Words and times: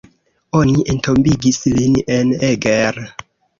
Oni 0.59 0.81
entombigis 0.93 1.61
lin 1.75 2.01
en 2.17 2.35
Eger. 2.51 3.01